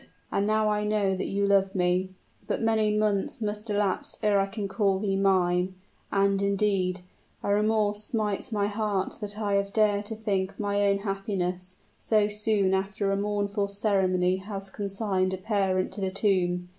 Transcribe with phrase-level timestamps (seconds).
[0.31, 2.09] "And now I know that you love me!
[2.47, 5.75] But many months must elapse ere I can call thee mine;
[6.11, 7.01] and, indeed,
[7.43, 11.75] a remorse smites my heart that I have dared to think of my own happiness,
[11.99, 16.69] so soon after a mournful ceremony has consigned a parent to the tomb.